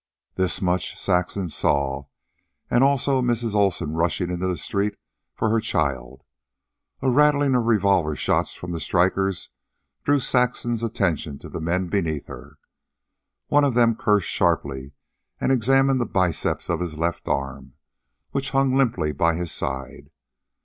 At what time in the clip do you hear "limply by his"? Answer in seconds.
18.73-19.51